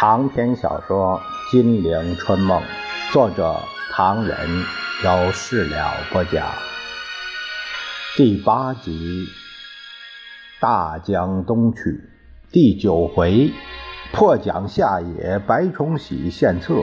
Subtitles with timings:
[0.00, 2.62] 长篇小说《金陵春梦》，
[3.12, 3.60] 作者
[3.92, 4.34] 唐人，
[5.04, 6.42] 由事了不讲。
[8.16, 9.26] 第八集
[10.58, 11.80] 《大江东去》
[12.50, 13.52] 第九回
[14.10, 16.82] 破蒋下野，白崇禧献策，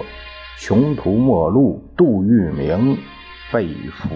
[0.59, 2.99] 穷途末路，杜聿明
[3.51, 4.09] 被俘。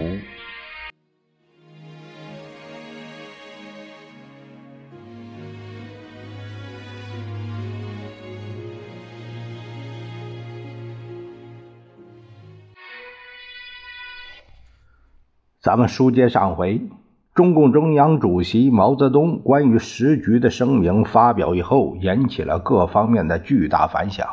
[15.62, 16.88] 咱们书接上回，
[17.36, 24.26] 中共中央主席毛泽东关于时局的声明发表以后，引起了各方面的巨大反响。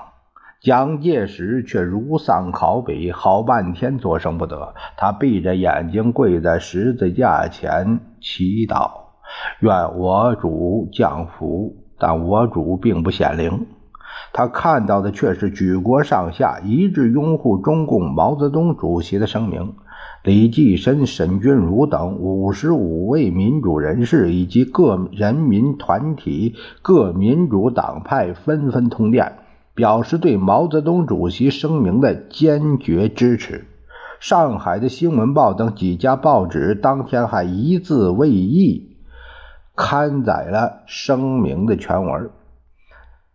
[0.59, 4.73] 蒋介石却如丧考妣，好半天作声不得。
[4.97, 8.89] 他闭着眼睛跪在十字架前祈祷，
[9.59, 11.75] 愿我主降福。
[11.99, 13.67] 但我主并不显灵，
[14.33, 19.75] 他看到的却是举国上下一致拥护中共毛泽东主席的声明。
[20.23, 29.37] 李济深、沈钧儒等五十五位民主人士以及各人民团体、各民主党派纷纷通电，
[29.73, 33.65] 表示对毛泽东主席声明的坚决支持。
[34.19, 38.97] 上海的《新闻报》等几家报纸当天还一字未译
[39.73, 42.29] 刊载了声明的全文。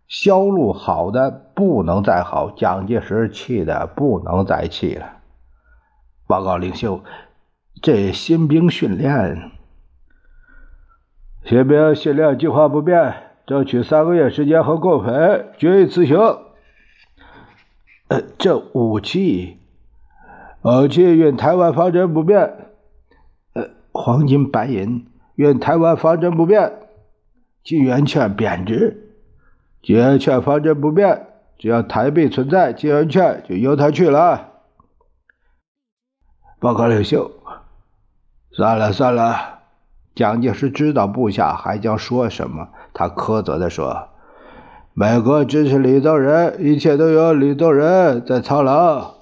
[0.07, 5.07] 销路好的不能再好，蒋介石气得不能再气了。
[6.27, 7.03] 报告领袖，
[7.81, 9.51] 这新兵训练，
[11.43, 13.13] 新兵训练计划不变，
[13.45, 16.17] 争取三个月时间和共匪决一雌雄。
[18.07, 19.59] 呃，这武器，
[20.63, 22.39] 武器运台湾方针不变。
[23.53, 26.73] 呃，黄金白银运台湾方针不变。
[27.63, 29.15] 金圆券贬值，
[29.81, 31.27] 金圆券方针不变，
[31.57, 34.54] 只要台币存在，金圆券就由他去了。
[36.59, 37.31] 报告领袖，
[38.51, 39.59] 算了算了。
[40.15, 44.07] 蒋介石知道部下还将说什么，他苛责地说
[44.95, 49.15] ：“美国支持李宗仁，一切都由李宗仁在操劳。”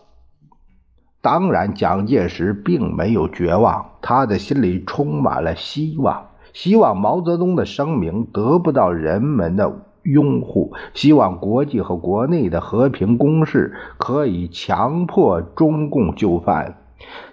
[1.19, 9.73] 当然，蒋介石并没有绝望，他的心里充满了希望，希望毛泽东的声明得不到人们的
[10.03, 16.75] 拥护，希望国际和国内的和平攻势可以强迫中共就范。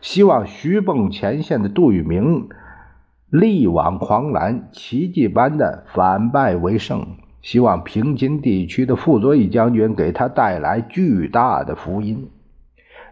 [0.00, 2.48] 希望徐蚌前线的杜聿明
[3.28, 7.16] 力挽狂澜，奇迹般的反败为胜。
[7.42, 12.28] 希望平津地区的傅作义将军给他带来巨大的福音。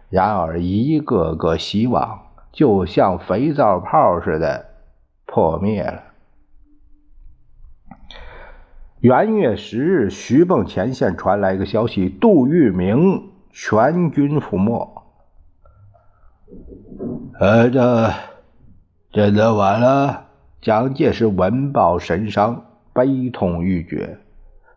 [0.09, 2.19] 然而，一个个希望
[2.51, 4.65] 就像肥皂泡似的
[5.25, 6.03] 破灭了。
[8.99, 14.98] 元月十日，徐蚌前线传来一个消息：杜聿明全军覆没。
[17.39, 18.11] 呃，这
[19.11, 20.25] 真的完了。
[20.61, 24.19] 蒋介石闻报神伤，悲痛欲绝。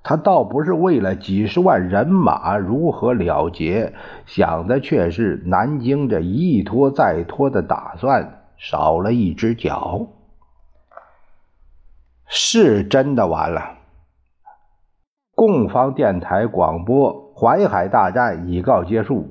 [0.04, 3.92] 他倒不是为了几十万人马如何了结，
[4.26, 10.08] 想的却是南京这一拖再拖的打算少了一只脚。
[12.26, 13.78] 是真的完了。
[15.34, 19.28] 共方电台广播：淮海大战已告结束，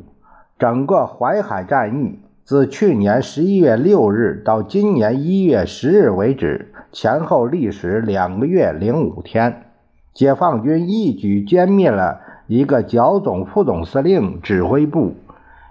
[0.58, 2.20] 整个淮海战役。
[2.52, 9.68] 自去年十一月六日到今年一月十日为止，前后历时两个月零五天，
[10.14, 15.16] 解放军一举歼灭了一个剿总副总司令指挥部、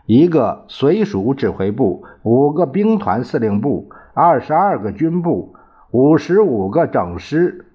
[0.06, 5.54] 一个随属指挥部、五个兵团司令部、二十二个军部、
[5.90, 7.66] 五十五个整师、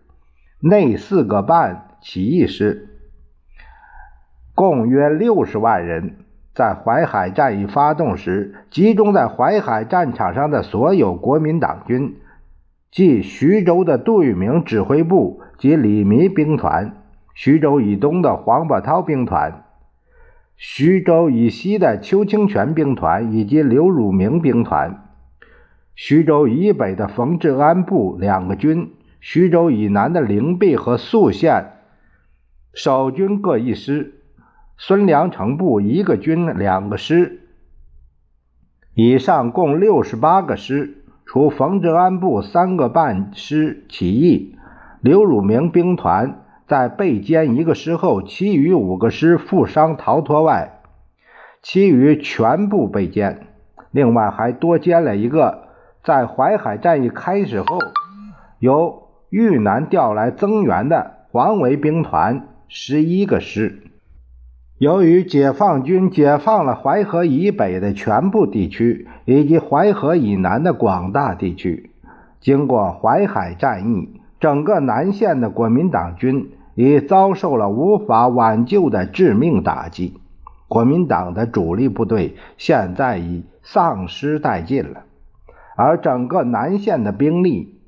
[0.59, 2.89] 内四个半起义师，
[4.55, 6.24] 共约六十万人。
[6.55, 12.15] 在淮海战役发动时，集中在淮海战场上的所有国民党军，
[12.91, 16.95] 即徐州的杜聿明指挥部及李弥兵团，
[17.33, 19.65] 徐州以东的黄伯韬兵团，
[20.55, 25.09] 徐州以西的邱清泉兵团以及刘汝明兵团，
[25.93, 31.73] 徐州以北的冯治安部两个军，徐州以南的灵璧和宿县
[32.73, 34.14] 守军各一师。
[34.77, 37.47] 孙良诚部一个军两个师，
[38.93, 44.57] 以上共六十八个师，除冯治安部三个半师起义，
[45.01, 50.81] 刘汝明兵团在被歼一个师后，其余五个师负伤逃脱外，
[51.61, 53.37] 其余全部被歼。
[53.91, 55.69] 另外还多歼了一个
[56.03, 57.79] 在淮海战役开始后
[58.59, 63.83] 由豫南调来增援的黄维兵团十一个师。
[64.77, 71.91] 由于解放军解放了淮河以北的全部地区以及淮河以南的广大地区，
[72.41, 80.19] 经过淮海战役，整个南线的国民党军已遭受了无法挽救的致命打击。
[80.67, 85.03] 国民党的主力部队现在已丧失殆尽了，
[85.77, 87.79] 而整个南线的兵力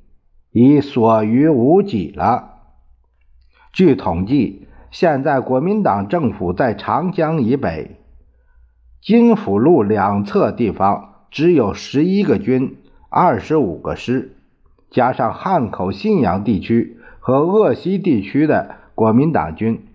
[0.52, 2.60] 已所余无几了。
[3.74, 4.67] 据统计。
[4.90, 7.96] 现在国民党政府在长江以北、
[9.02, 12.78] 金府路两侧地方只有十一个军、
[13.10, 14.36] 二十五个师，
[14.90, 19.86] 加上汉口、信阳地区和鄂西地区的国民党军，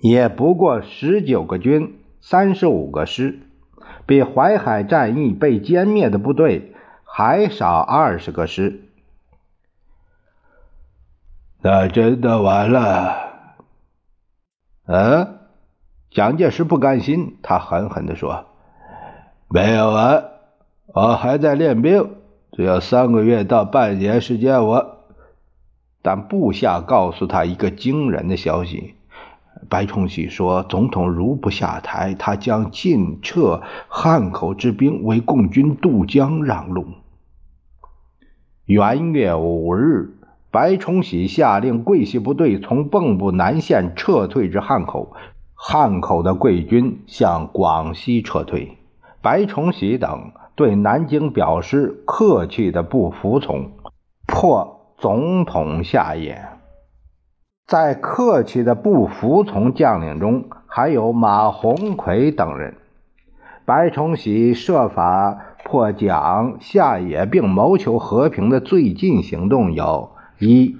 [0.00, 3.40] 也不过十九个军、三十五个师，
[4.06, 6.74] 比淮海战役被歼灭的部队
[7.04, 8.80] 还少二十个师。
[11.60, 13.23] 那真的完了。
[14.86, 15.38] 嗯，
[16.10, 18.44] 蒋介石不甘心，他狠狠地说
[19.48, 20.24] ：“没有完，
[20.88, 22.16] 我还在练兵，
[22.52, 24.62] 只有三个月到半年时间。
[24.62, 24.98] 我……
[26.02, 28.94] 但部下告诉他一个惊人的消息：
[29.70, 36.86] 白崇禧说，总统如不下台，他将尽撤汉口之兵，为共军渡江让路。
[38.66, 40.10] 元月五日。”
[40.54, 45.12] 白崇禧下令桂系部队从蚌埠南线撤退至汉口，
[45.52, 48.78] 汉口的桂军向广西撤退。
[49.20, 53.72] 白崇禧等对南京表示客气的不服从，
[54.28, 56.40] 迫总统下野。
[57.66, 62.76] 在客气的不服从将领中，还有马鸿逵等人。
[63.64, 70.10] 白崇禧设法迫蒋下野，并谋求和平的最近行动有。
[70.46, 70.76] 一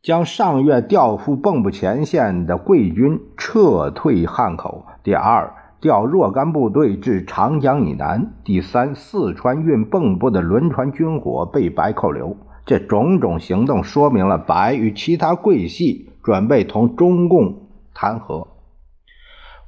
[0.00, 4.86] 将上月调赴蚌埠前线的桂军撤退汉口。
[5.02, 8.32] 第二，调若干部队至长江以南。
[8.44, 12.36] 第三，四川运蚌埠的轮船军火被白扣留。
[12.64, 18.36] 这种种行动说明了白与其他桂系准备同中共谈和。《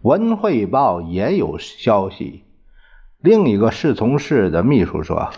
[0.02, 2.44] 文汇报》也有消息，
[3.18, 5.30] 另一个侍从室的秘书说。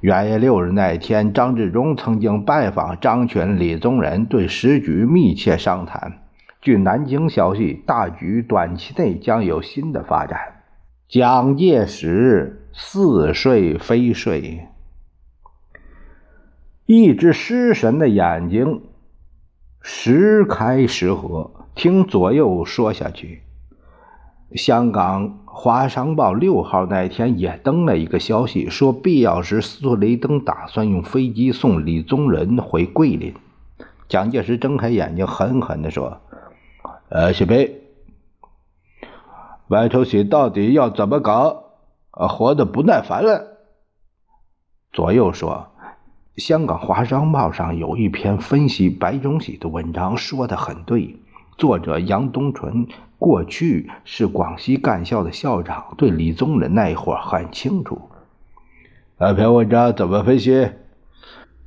[0.00, 6.22] 元月六日那天，张治中曾经拜访张群、李宗仁，对时局密切商谈。
[6.62, 10.38] 据南京消息，大局短期内将有新的发展。
[11.08, 14.68] 蒋介石似睡非睡，
[16.86, 18.82] 一只失神的眼睛
[19.82, 23.42] 时开时合，听左右说下去。
[24.54, 25.38] 香港。
[25.60, 33.34] 华商报六号那天也登了一个消息，说必要时斯图雷登打算用飞机送李宗仁回桂林。
[34.08, 36.20] 蒋介石睁开眼睛，狠狠地说
[37.10, 37.82] ：“呃，小贝，
[39.68, 41.64] 白崇禧到底要怎么搞？
[42.12, 43.58] 呃，活得不耐烦了。”
[44.92, 45.72] 左右说
[46.38, 51.16] ：“香港华商报上有一篇分析白崇禧的文章，说的很对。
[51.58, 52.86] 作者杨东纯。”
[53.18, 58.00] 过去是广西干校的校长，对李宗仁那一伙很清楚。
[59.18, 60.68] 那篇文章怎么分析？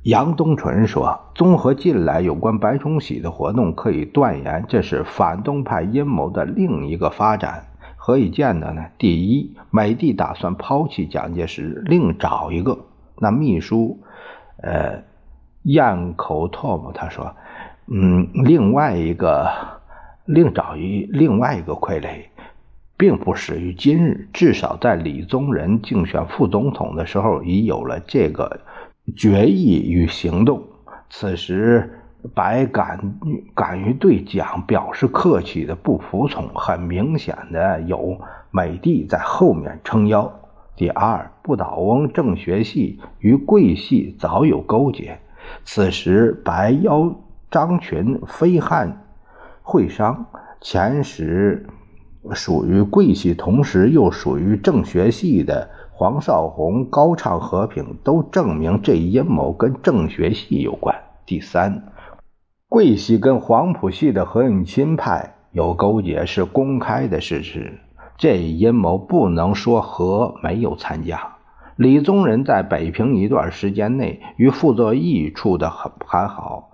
[0.04, 7.66] 杨东纯说，综合近来有关白崇禧的活动，可以断言这是反动派阴谋的另一个发展。
[7.98, 8.86] 何以见得呢？
[8.96, 12.78] 第一，美帝打算抛弃蒋介石，另找一个。
[13.18, 14.00] 那秘书，
[14.62, 15.02] 呃，
[15.64, 17.36] 咽口唾沫，他说，
[17.88, 19.50] 嗯，另外一个。
[20.24, 22.26] 另找一另外一个傀儡，
[22.96, 24.28] 并不始于今日。
[24.32, 28.60] 至少在李宗仁竞选副总统的时候，已有了这个
[29.16, 30.62] 决议与行动。
[31.10, 31.98] 此时，
[32.34, 33.14] 白敢
[33.52, 38.16] 敢于对蒋表示客气的不服从，很明显的有
[38.52, 40.32] 美帝在后面撑腰。
[40.76, 45.18] 第二，不倒翁政学系与桂系早有勾结。
[45.64, 47.12] 此时，白邀
[47.50, 48.98] 张群、飞汉。
[49.62, 50.26] 会商
[50.60, 51.66] 前时
[52.32, 60.96] 属于桂系，同时又属于政学系的黄绍竑高唱和平，都证明这一阴谋跟政学系有关。
[61.24, 61.92] 第三，
[62.68, 67.78] 桂系跟黄埔系的何应钦派有勾结是公开的事实，
[68.16, 71.36] 这一阴谋不能说和没有参加。
[71.76, 76.71] 李宗仁在北平一段时间内与傅作义处的很还好。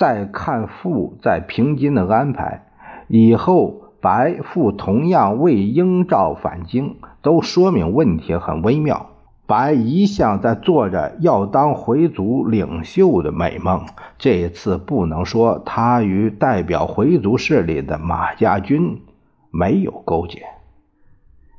[0.00, 2.62] 再看傅在平津的安排，
[3.06, 9.10] 以后白傅同样为英照返京，都说明问题很微妙。
[9.46, 13.84] 白一向在做着要当回族领袖的美梦，
[14.16, 19.02] 这一次不能说他与代表回族势力的马家军
[19.50, 20.46] 没有勾结。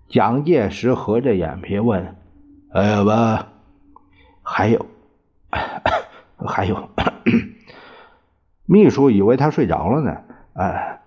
[0.09, 2.15] 蒋介石合着眼皮问
[2.73, 3.49] ：“还有吧？
[4.41, 4.83] 还有，
[6.43, 6.89] 还有。”
[8.71, 10.17] 秘书以为他睡着了呢。
[10.53, 10.99] 呃，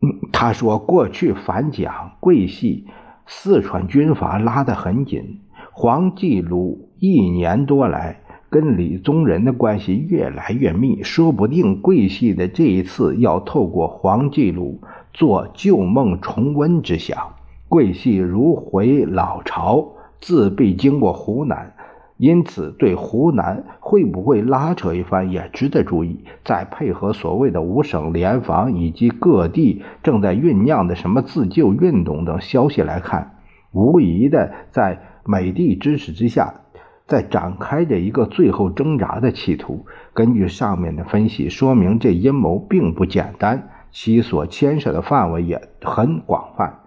[0.32, 2.88] 他说：“过去反蒋桂系
[3.24, 8.20] 四川军阀拉得很紧。”黄继鲁一年多来
[8.50, 14.80] 跟李宗仁的关系越来越密，说不定桂系的这一次要透过黄继鲁
[15.14, 17.36] 做旧梦重温之想。
[17.68, 21.74] 桂系如回老巢，自必经过湖南，
[22.16, 26.24] 因此对湖南会不会拉扯一番也值得注意。
[26.44, 33.36] 再配合所谓的五省联防以及各地正在酝酿的什么自救运动等消息来看，
[33.72, 35.08] 无疑的在。
[35.24, 36.62] 美帝支持之下，
[37.06, 39.86] 在展开着一个最后挣扎的企图。
[40.14, 46.80] 根据上面的分析，说明这阴谋并不简单，其所牵涉的范围也很广泛。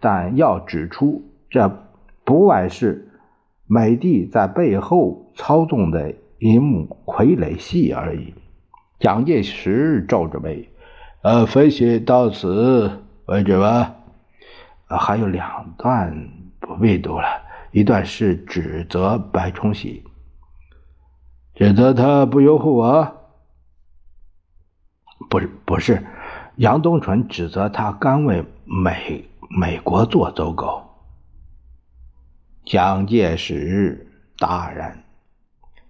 [0.00, 1.20] 但要指出，
[1.50, 1.70] 这
[2.24, 3.10] 不外是
[3.66, 8.34] 美帝在背后操纵的一幕傀儡戏而已。
[8.98, 10.68] 蒋介石皱着眉
[11.22, 13.94] ：“呃，分析到此为止吧。
[14.88, 16.28] 呃还有两段
[16.60, 17.26] 不必读了。”
[17.72, 20.04] 一段是指责白崇禧，
[21.54, 23.16] 指责他不拥护我，
[25.30, 26.04] 不是不是，
[26.56, 29.24] 杨东纯指责他甘为美
[29.58, 30.82] 美国做走狗。
[32.64, 34.06] 蒋介石
[34.38, 35.02] 大然，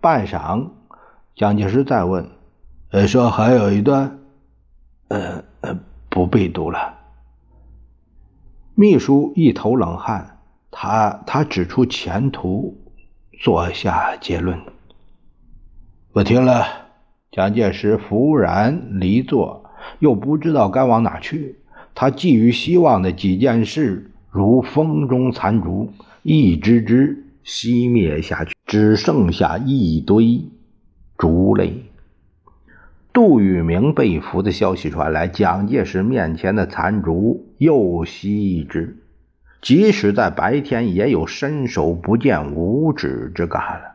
[0.00, 0.70] 半晌，
[1.34, 2.28] 蒋介石再问
[2.90, 4.18] ：“呃，说还有一段，
[5.08, 6.98] 呃呃，不必读了。”
[8.74, 10.38] 秘书一头冷汗。
[10.74, 12.78] 他他指出前途，
[13.38, 14.58] 做下结论。
[16.12, 16.64] 我听了，
[17.30, 19.66] 蒋介石忽然离座，
[19.98, 21.58] 又不知道该往哪去。
[21.94, 30.44] 他寄予希望的几件事，如风中残烛，一只只熄灭下去，只剩下一堆
[31.18, 31.82] 烛泪。
[33.12, 38.98] 杜聿明被俘的消息传来，蒋介石面前的残烛又熄一只。
[39.60, 43.91] 即使在白天，也有伸手不见五指之感了。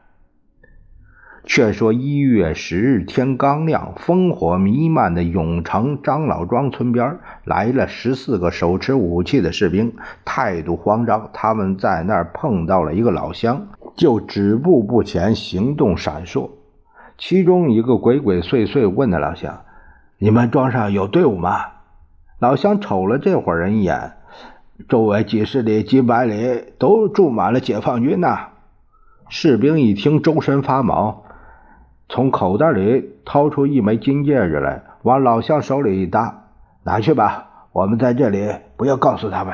[1.48, 9.94] 却说一月十日天刚亮，烽火弥漫的永城张老庄村边来了十四个手持武器的士兵，
[10.25, 11.30] 态度慌张。
[11.32, 16.50] 他们在那儿碰到了一个老乡，就止步不前，行动闪烁。
[17.18, 19.62] 其中一个鬼鬼祟祟问那老乡
[20.20, 21.62] ：“你们庄上有队伍吗？”
[22.39, 24.12] 老乡瞅了这伙人一眼。
[24.89, 28.50] 周围几十里、几百里都住满了解放军呐！
[29.30, 31.24] 士兵一听，周身发毛，
[32.10, 36.46] 从口袋里掏出一枚金戒指来，往老乡手里一搭
[36.84, 39.54] ：“拿去吧，我们在这里，不要告诉他们。”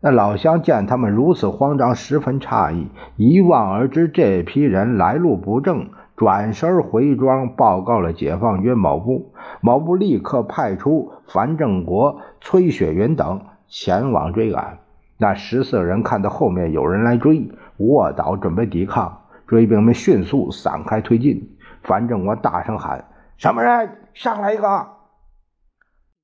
[0.00, 9.32] 那老乡见他们如此慌张，十分诧异，一望而知这批人来路不正，转身回庄报告了解放军某部。
[9.62, 13.40] 某部立刻派出樊正国、崔雪云等。
[13.68, 14.78] 前往追赶，
[15.18, 19.22] 那十四人看到后面有人来追，卧倒准备抵抗。
[19.48, 21.55] 追兵们迅速散开推进。
[21.86, 23.06] 樊正国大声喊
[23.38, 24.08] ：“什么人？
[24.12, 24.68] 上来一个！”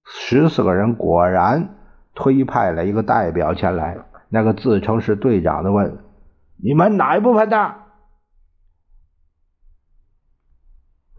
[0.04, 1.76] 十四个人果然
[2.14, 3.96] 推派了一个代表前来。
[4.28, 5.98] 那个自称是队长的问
[6.56, 7.74] ：“你们哪一部分的？”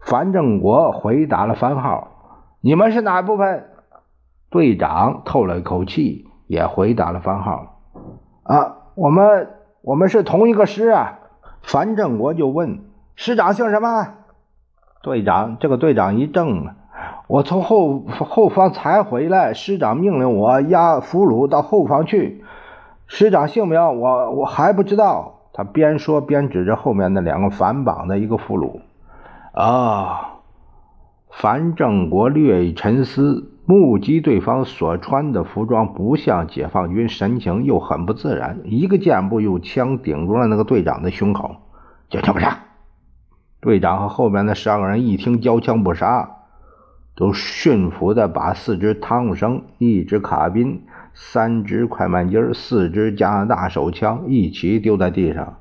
[0.04, 3.70] 樊正国回答了番号：“你们是哪一部分？”
[4.50, 7.80] 队长透了一口气，也回答了番号
[8.42, 11.20] ：“啊，我们我们是同一个师啊。”
[11.62, 12.84] 樊正国就问
[13.16, 14.16] ：“师长姓什么？”
[15.04, 16.70] 队长这个队长一怔
[17.28, 22.42] ：“我从后后方才回来，师长命令我押俘虏到后方去。
[23.06, 28.80] 师长姓名我我还不知道。”他边说边指着后面那两个反绑的一个俘虏。
[29.52, 30.38] 啊，
[31.30, 33.50] 樊正国略一沉思。
[33.66, 38.60] 目击对方所穿的服装不像解放军，神情又很不自然。
[38.64, 41.56] 一个箭步，用枪顶住了那个队长的胸口，
[42.10, 42.58] 交枪不杀。
[43.64, 46.28] 队长和后面的十二个人一听交枪不杀，
[47.16, 55.56] 都驯服的把四支汤姆生、一支卡宾、三支快慢机、四支加拿大手枪一起丢在地上。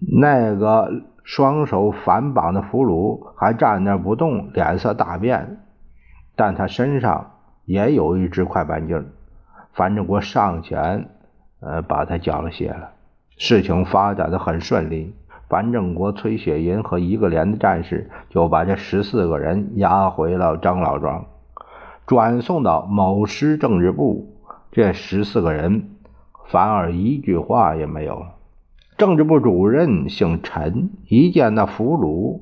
[0.00, 1.02] 那个。
[1.28, 5.58] 双手反绑的俘虏还站那不动，脸色大变，
[6.36, 7.32] 但他身上
[7.64, 9.08] 也有一支快板镜。
[9.72, 11.08] 樊振国上前，
[11.58, 12.92] 呃，把他缴了械了。
[13.36, 15.16] 事情发展的很顺利。
[15.48, 21.24] 樊正国、崔雪银和一个连的战士就把这十四个人押回了张老庄，
[22.06, 24.32] 转送到某师政治部。
[24.72, 25.90] 这十四个人
[26.48, 28.32] 反而一句话也没有了。
[28.98, 32.40] 政治部主任姓陈，一见那俘虏，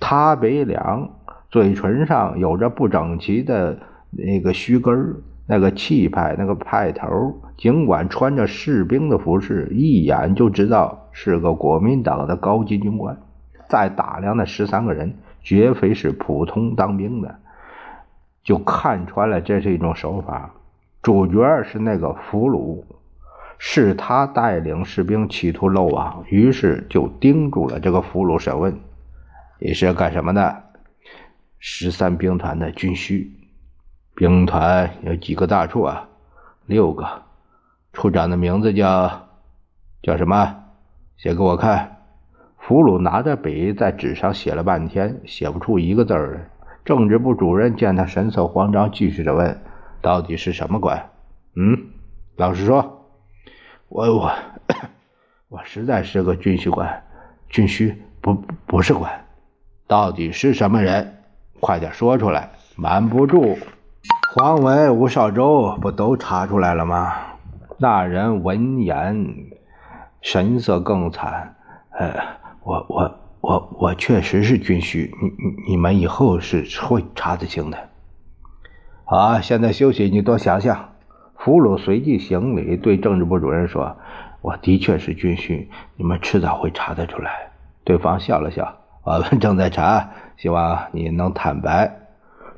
[0.00, 1.10] 他鼻梁
[1.50, 3.78] 嘴唇上有着不整齐的
[4.10, 13.20] 那个须根那个气派，那个派头，尽管穿着士兵的服饰，一眼就知道是个国民党的高级军官。
[13.68, 17.40] 再打量那十三个人，绝非是普通当兵的，
[18.44, 20.52] 就看穿了这是一种手法。
[21.02, 22.84] 主角是那个俘虏，
[23.58, 28.78] 是他带领士兵企图漏网，于是就盯住了这个俘虏审问
[29.58, 30.62] ：“你是干什么的？”
[31.58, 33.32] 十三兵团的军需。
[34.14, 36.08] 兵团有几个大处啊？
[36.66, 37.22] 六个。
[37.92, 39.28] 处长的名字叫
[40.00, 40.64] 叫什么？
[41.18, 41.96] 写给我看。
[42.58, 46.50] 俘虏拿着笔在纸上写了半天，写不出一个字来。
[46.84, 49.60] 政治部主任见他神色慌张，继续着问
[50.00, 51.10] ：“到底是什么官？”
[51.56, 51.86] 嗯，
[52.36, 53.04] 老实说，
[53.88, 54.32] 我我
[55.50, 57.02] 我实在是个军需官，
[57.48, 58.34] 军需不
[58.66, 59.10] 不是官。
[59.86, 61.14] 到底是什么人？
[61.60, 63.58] 快点说出来，瞒不住。
[64.34, 67.12] 黄文、吴少洲不都查出来了吗？
[67.78, 69.26] 那人闻言，
[70.20, 71.56] 神色更惨。
[71.90, 72.14] 呃，
[72.62, 77.78] 我我我我确实是军需，你你你们以后是会查得清的。
[79.04, 80.90] 好，现在休息，你多想想。
[81.36, 83.96] 俘虏随即行礼，对政治部主任说
[84.42, 87.52] ：“我的确是军需，你们迟早会查得出来。”
[87.84, 91.96] 对方笑了笑：“我们正在查，希望你能坦白。”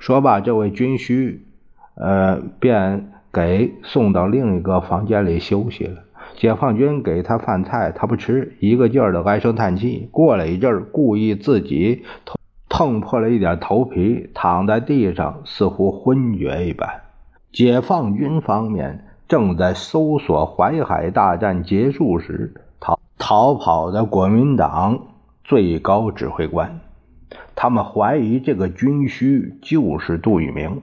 [0.01, 1.47] 说罢，这位军需。
[1.95, 6.03] 呃，便给送到另一个房间里休息了。
[6.41, 10.09] 解放军给他饭菜，他不吃，一个劲儿的唉声叹气。
[10.11, 12.03] 过了一阵儿，故意自己
[12.71, 17.03] 碰破了一点头皮，躺在地上，似乎昏厥一般。
[17.53, 25.09] 解放军方面正在搜索淮海大战结束时逃逃跑的国民党
[25.45, 26.81] 最高指挥官，
[27.55, 30.81] 他们怀疑这个军需就是杜聿明。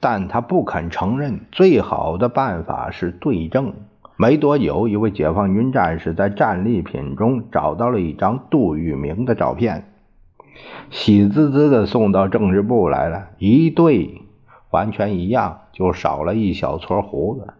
[0.00, 1.40] 但他不肯承认。
[1.52, 3.74] 最好的办法是对证。
[4.18, 9.92] 没多久，一位解放军战士在战利品中找到了一张杜聿明的照片，
[10.88, 13.26] 喜滋滋的送到政治部来了。
[13.38, 14.22] 一对，
[14.70, 17.52] 完全一样，就少了一小撮胡子。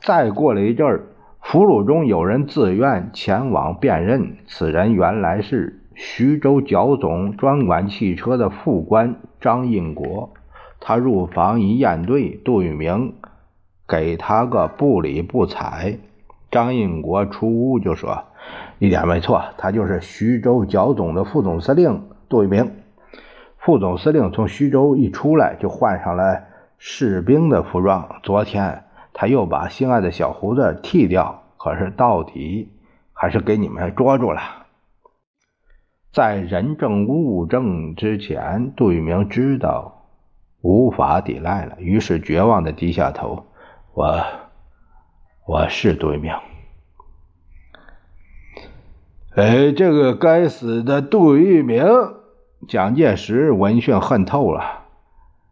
[0.00, 1.08] 再过了一阵儿，
[1.42, 10.32] 俘虏中有人自愿前往辨认，此人原来是徐州剿总专管汽车的副官张印国。
[10.80, 13.12] 他入房一验对，杜聿明
[13.92, 15.98] 给他个不理不睬。
[16.50, 18.24] 张印国出屋就说
[18.80, 22.72] ：“一点没错，他就是徐州剿总的副总司令杜聿明。”
[23.60, 26.40] 副总司令从徐州一出来就换上了
[26.78, 28.16] 士兵的服装。
[28.22, 32.70] 昨天他又把心爱的小胡子剃掉，可是到底
[33.12, 34.40] 还是给你们捉住了。
[36.14, 39.98] 在人证物证之前，杜聿明知道。
[40.62, 43.46] 无法抵赖了，于是绝望的低下头。
[43.94, 44.24] 我，
[45.44, 46.32] 我是杜聿明。
[49.34, 51.84] 哎，这个该死的杜聿明！
[52.66, 54.84] 蒋介石闻讯恨透了：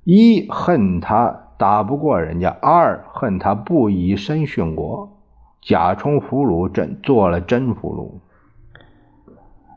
[0.05, 5.18] 一恨他打不过人家，二恨他不以身殉国，
[5.61, 8.20] 假充俘虏，真做了真俘虏。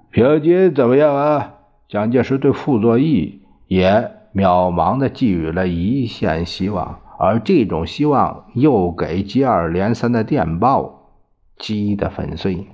[0.10, 1.56] 平津怎么样啊？
[1.90, 4.12] 蒋介石对傅作义也。
[4.34, 11.12] 渺茫的寄予了一线希望，而这种希望又给接二连三的电报
[11.58, 12.68] 击得粉碎。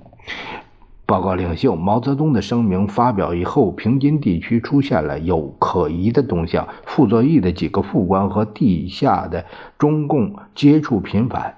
[1.06, 9.44] 报告领袖，毛泽东的声明发表以后，平津地区出现了有可疑的动向，傅作义的几个副官和地下的
[9.76, 11.56] 中共接触频繁。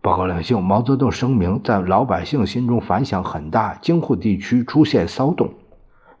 [0.00, 5.50] 报告领袖，毛泽东声明在老百姓心中反响很大，京沪地区出现骚动。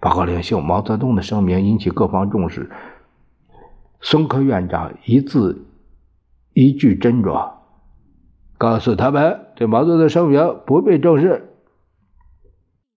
[0.00, 2.68] 报告领袖，毛泽东的声明引起各方重视。
[4.04, 5.64] 孙科院长一字
[6.52, 7.52] 一句斟酌，
[8.58, 11.50] 告诉他们，这毛泽东的声明不被重视。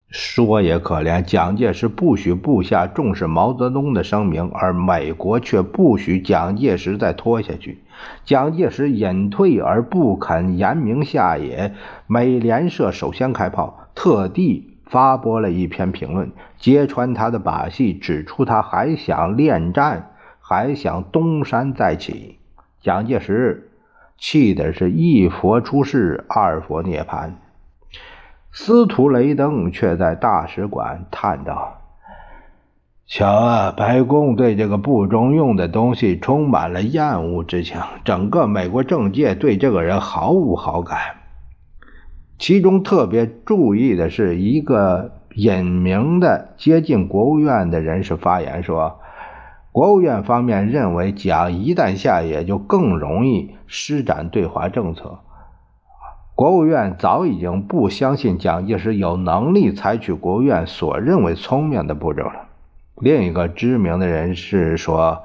[0.09, 7.83] 说也可怜，蒋介石不许部下重视毛泽东的声明，而美国却不许蒋介石再拖下去。
[8.23, 11.75] 蒋介石隐退而不肯严明下野，
[12.07, 14.71] 美联社首先开炮，特地。
[14.87, 20.11] 发播了一篇评论，揭穿他的把戏，指出他还想恋战，
[20.47, 22.37] 还想东山再起。
[22.79, 23.71] 蒋介石
[24.15, 27.31] 气的是一佛出世，二佛涅槃。
[28.51, 31.81] 司徒雷登却在大使馆叹道
[33.07, 40.99] ：“瞧啊，白宫对这个不中用的东西充满了厌恶之情，整个美国政界对这个人毫无好感。
[42.37, 48.99] 其中特别注意的是，一个隐名的接近国务院的人士发言说，
[49.75, 55.19] 国务院方面认为，蒋一旦下野，就更容易施展对华政策。”
[56.33, 62.47] 国务院早已经不相信蒋介石有能力采取国务院所认为聪明的步骤了。
[63.01, 65.23] 另一个知名的人士说：“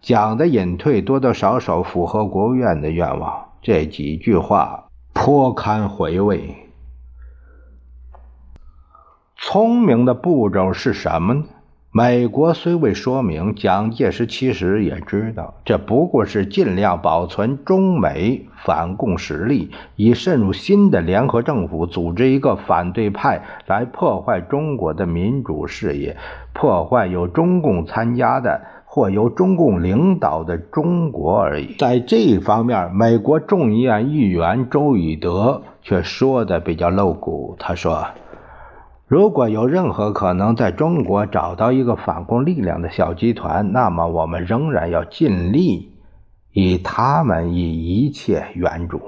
[0.00, 6.70] 蒋的隐退多多少少符合国务院的愿望。”这几句话颇堪回味。
[9.36, 11.44] 聪明的步骤是什么呢？
[11.94, 26.16] 美国虽未说明，蒋介石其实也知道，这不过是尽量保存中美反共实力，以渗入新的联合政府，组织一个反对派来破坏中国的民主事业，
[26.54, 31.74] 破坏有中共参加的或由中共领导的中国而已。
[31.78, 38.06] 在这一方面，美国众议院议员周以德却说的比较露骨，他说。
[39.12, 45.92] 如果有任何可能在中国找到一个反共力量的小集团，那么我们仍然要尽力
[46.50, 49.02] 以他们以一切援助。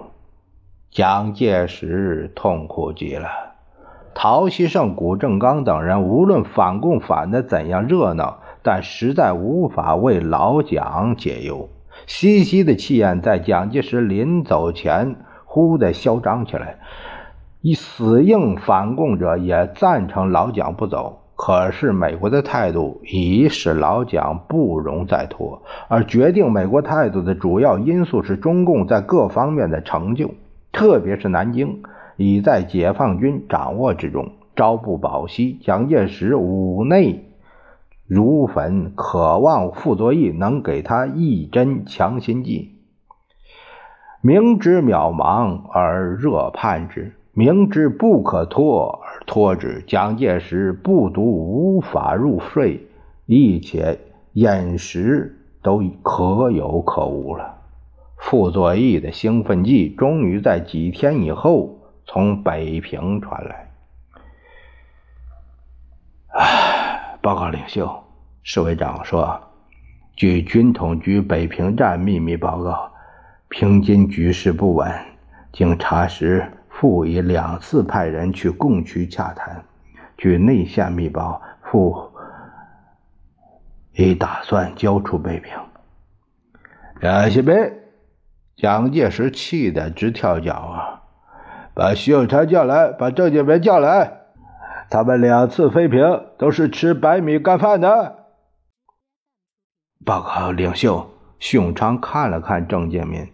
[0.91, 3.29] 蒋介石痛苦极了，
[4.15, 11.71] 陶希圣、谷正刚等人无论反共反的怎样热闹，但实在无法为老蒋解忧。
[12.07, 16.77] 西西的气焰在蒋介石临走前忽地嚣张起来。
[17.67, 30.35] 以死硬反共者也赞成老蒋不走，可是美国的态度已使老蒋不容再拖，而决定美国态度的主要因素是中共在各方面的成就，
[30.73, 31.83] 特别是南京
[32.19, 35.59] 已在解放军掌握之中，朝不保夕。
[35.63, 37.25] 蒋介石五内
[38.07, 42.73] 如焚，渴望傅作义能给他一针强心剂，
[44.21, 47.15] 明知渺茫而热盼之。
[47.37, 52.87] 明知不可拖而拖之，蒋介石不独无法入睡，
[53.27, 53.99] 一切
[54.35, 57.57] 饮食都可有可无了。
[58.17, 63.73] 傅作义的兴奋剂终于在几天以后从北平传来。
[66.29, 68.05] 唉，报告领袖，
[68.45, 69.41] 侍卫长说，
[70.15, 72.93] 据军统局北平站秘密报告，
[73.49, 74.89] 平津局势不稳，
[75.53, 76.49] 经查实。
[76.85, 79.65] 傅已两次派人去共区洽谈，
[80.19, 82.13] 据内线密报，傅
[83.93, 85.57] 已打算交出北平。
[87.01, 87.73] 两西北，
[88.55, 91.03] 蒋介石气得直跳脚啊！
[91.73, 94.19] 把徐永昌叫来，把郑介民叫来，
[94.91, 98.27] 他们两次飞平都是吃白米干饭的。
[100.05, 103.27] 报告领袖，徐永昌看了看郑介民。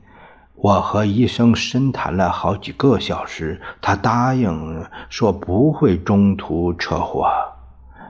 [0.62, 7.30] 我和医生深谈了好几个小时，他答应说不会中途车祸。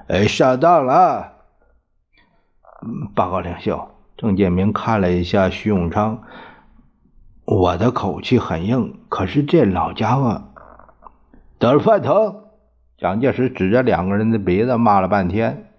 [0.08, 1.32] 哎，上当了！
[3.14, 6.22] 报告领袖，郑建明看了一下徐永昌，
[7.44, 10.42] 我的口气很硬，可是这老家伙
[11.60, 12.46] 得了饭疼。
[12.98, 15.70] 蒋介石指着两个人的鼻子骂了半天，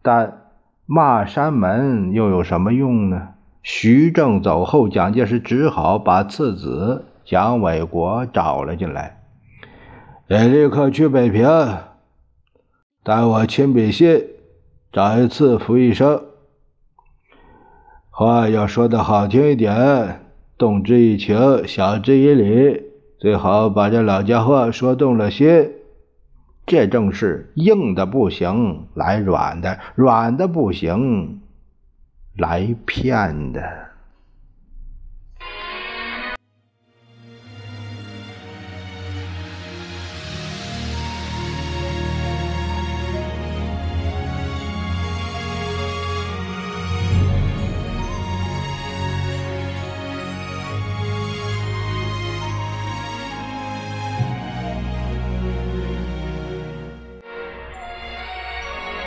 [0.00, 0.38] 但
[0.86, 3.34] 骂山门又有什么用呢？
[3.68, 9.24] 徐正走后，蒋介石只好把次子蒋纬国找了进来。
[10.28, 11.48] 也立刻去北平，
[13.02, 14.24] 带我亲笔信
[14.92, 16.22] 找一次傅医生。
[18.08, 20.20] 话要说的好听一点，
[20.56, 22.82] 动之以情，晓之以理，
[23.18, 25.72] 最好把这老家伙说动了心。
[26.66, 31.40] 这正是硬的不行，来软的；软的不行。
[32.36, 33.85] 来骗的。